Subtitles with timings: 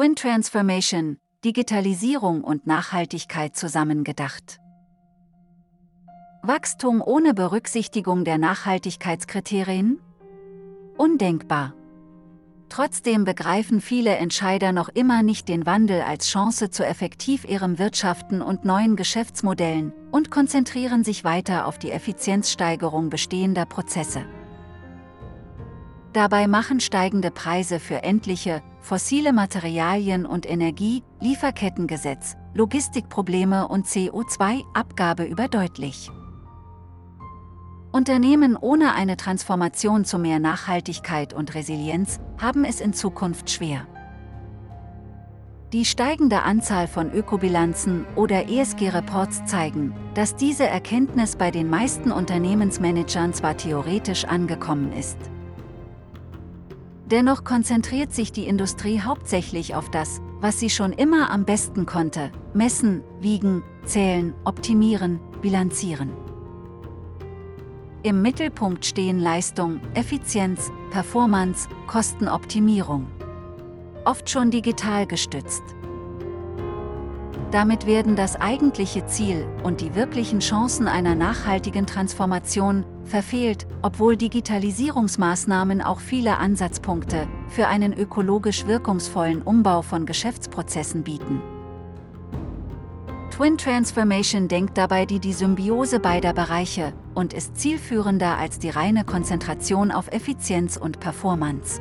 [0.00, 4.58] Twin Transformation, Digitalisierung und Nachhaltigkeit zusammengedacht.
[6.42, 10.00] Wachstum ohne Berücksichtigung der Nachhaltigkeitskriterien?
[10.96, 11.74] Undenkbar.
[12.70, 18.40] Trotzdem begreifen viele Entscheider noch immer nicht den Wandel als Chance zu effektiv ihrem Wirtschaften
[18.40, 24.24] und neuen Geschäftsmodellen und konzentrieren sich weiter auf die Effizienzsteigerung bestehender Prozesse.
[26.12, 36.10] Dabei machen steigende Preise für endliche, fossile Materialien und Energie, Lieferkettengesetz, Logistikprobleme und CO2-Abgabe überdeutlich.
[37.92, 43.86] Unternehmen ohne eine Transformation zu mehr Nachhaltigkeit und Resilienz haben es in Zukunft schwer.
[45.72, 53.32] Die steigende Anzahl von Ökobilanzen oder ESG-Reports zeigen, dass diese Erkenntnis bei den meisten Unternehmensmanagern
[53.32, 55.29] zwar theoretisch angekommen ist.
[57.10, 62.30] Dennoch konzentriert sich die Industrie hauptsächlich auf das, was sie schon immer am besten konnte,
[62.54, 66.12] messen, wiegen, zählen, optimieren, bilanzieren.
[68.04, 73.08] Im Mittelpunkt stehen Leistung, Effizienz, Performance, Kostenoptimierung.
[74.04, 75.62] Oft schon digital gestützt.
[77.50, 85.82] Damit werden das eigentliche Ziel und die wirklichen Chancen einer nachhaltigen Transformation verfehlt, obwohl Digitalisierungsmaßnahmen
[85.82, 91.42] auch viele Ansatzpunkte für einen ökologisch wirkungsvollen Umbau von Geschäftsprozessen bieten.
[93.32, 99.04] Twin Transformation denkt dabei die, die Symbiose beider Bereiche und ist zielführender als die reine
[99.04, 101.80] Konzentration auf Effizienz und Performance.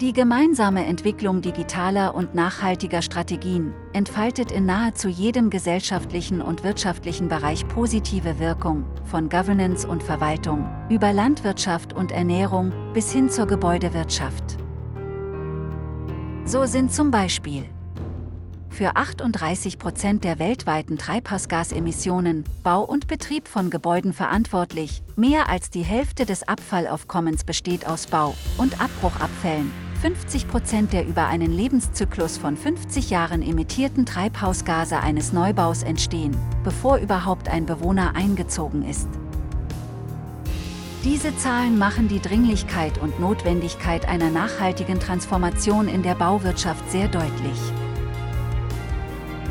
[0.00, 7.66] Die gemeinsame Entwicklung digitaler und nachhaltiger Strategien entfaltet in nahezu jedem gesellschaftlichen und wirtschaftlichen Bereich
[7.66, 14.58] positive Wirkung, von Governance und Verwaltung, über Landwirtschaft und Ernährung bis hin zur Gebäudewirtschaft.
[16.44, 17.64] So sind zum Beispiel
[18.70, 25.02] für 38 Prozent der weltweiten Treibhausgasemissionen, Bau und Betrieb von Gebäuden verantwortlich.
[25.16, 31.26] Mehr als die Hälfte des Abfallaufkommens besteht aus Bau- und Abbruchabfällen, 50 Prozent der über
[31.26, 38.88] einen Lebenszyklus von 50 Jahren emittierten Treibhausgase eines Neubaus entstehen, bevor überhaupt ein Bewohner eingezogen
[38.88, 39.08] ist.
[41.02, 47.58] Diese Zahlen machen die Dringlichkeit und Notwendigkeit einer nachhaltigen Transformation in der Bauwirtschaft sehr deutlich.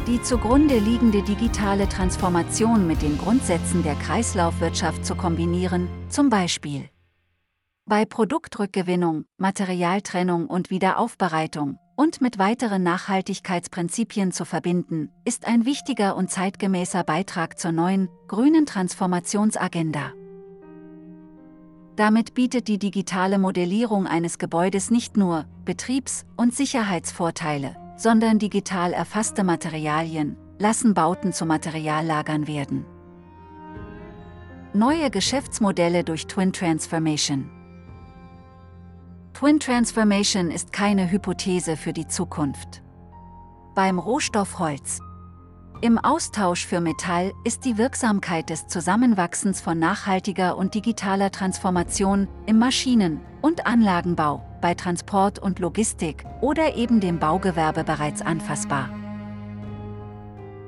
[0.08, 6.90] Die zugrunde liegende digitale Transformation mit den Grundsätzen der Kreislaufwirtschaft zu kombinieren, zum Beispiel
[7.88, 16.30] bei Produktrückgewinnung, Materialtrennung und Wiederaufbereitung und mit weiteren Nachhaltigkeitsprinzipien zu verbinden, ist ein wichtiger und
[16.30, 20.12] zeitgemäßer Beitrag zur neuen, grünen Transformationsagenda.
[21.96, 29.44] Damit bietet die digitale Modellierung eines Gebäudes nicht nur Betriebs- und Sicherheitsvorteile, sondern digital erfasste
[29.46, 32.86] Materialien lassen Bauten zu Materiallagern werden.
[34.74, 37.50] Neue Geschäftsmodelle durch Twin Transformation
[39.40, 42.82] Twin Transformation ist keine Hypothese für die Zukunft.
[43.76, 45.00] Beim Rohstoff Holz.
[45.82, 52.58] Im Austausch für Metall ist die Wirksamkeit des Zusammenwachsens von nachhaltiger und digitaler Transformation im
[52.58, 58.90] Maschinen- und Anlagenbau, bei Transport und Logistik oder eben dem Baugewerbe bereits anfassbar.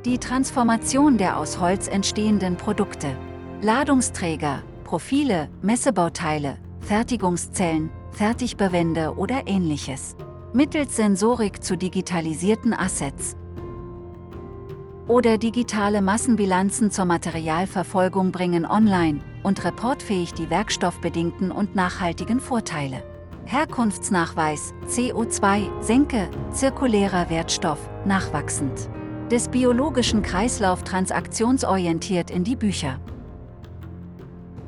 [0.06, 3.18] Die Transformation der aus Holz entstehenden Produkte,
[3.64, 10.16] Ladungsträger, Profile, Messebauteile, Fertigungszellen, Fertigbewände oder ähnliches.
[10.52, 13.38] Mittels Sensorik zu digitalisierten Assets.
[15.08, 23.04] Oder digitale Massenbilanzen zur Materialverfolgung bringen online und reportfähig die werkstoffbedingten und nachhaltigen Vorteile.
[23.46, 28.90] Herkunftsnachweis, CO2, Senke, zirkulärer Wertstoff, nachwachsend.
[29.32, 33.00] Des biologischen Kreislauf transaktionsorientiert in die Bücher.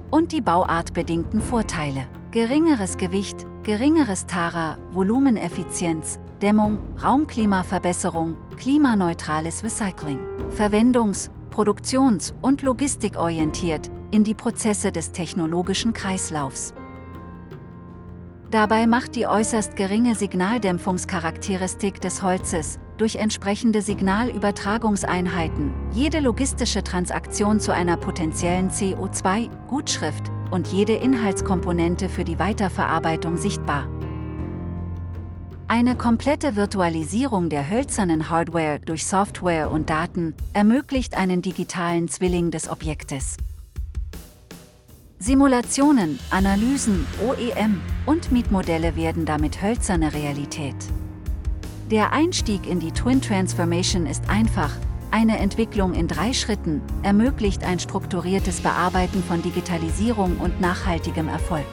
[0.10, 2.08] Und die bauartbedingten Vorteile.
[2.32, 10.18] Geringeres Gewicht, geringeres Tara, Volumeneffizienz, Dämmung, Raumklimaverbesserung, klimaneutrales Recycling.
[10.50, 16.74] Verwendungs-, Produktions- und Logistikorientiert in die Prozesse des technologischen Kreislaufs.
[18.50, 27.74] Dabei macht die äußerst geringe Signaldämpfungscharakteristik des Holzes durch entsprechende Signalübertragungseinheiten jede logistische Transaktion zu
[27.74, 33.88] einer potenziellen CO2-Gutschrift und jede Inhaltskomponente für die Weiterverarbeitung sichtbar.
[35.68, 42.70] Eine komplette Virtualisierung der hölzernen Hardware durch Software und Daten ermöglicht einen digitalen Zwilling des
[42.70, 43.38] Objektes.
[45.18, 50.76] Simulationen, Analysen, OEM und Mietmodelle werden damit hölzerne Realität.
[51.90, 54.72] Der Einstieg in die Twin Transformation ist einfach,
[55.12, 61.68] eine Entwicklung in drei Schritten ermöglicht ein strukturiertes Bearbeiten von Digitalisierung und nachhaltigem Erfolg.